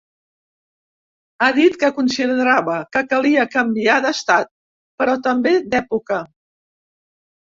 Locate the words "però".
5.03-5.19